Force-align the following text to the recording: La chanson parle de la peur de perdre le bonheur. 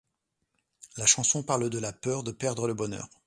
La 0.97 1.05
chanson 1.05 1.43
parle 1.43 1.69
de 1.69 1.77
la 1.77 1.93
peur 1.93 2.23
de 2.23 2.31
perdre 2.31 2.65
le 2.67 2.73
bonheur. 2.73 3.07